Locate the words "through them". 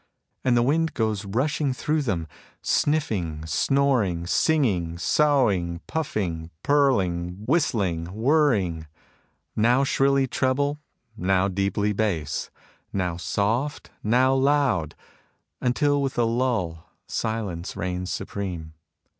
1.73-2.27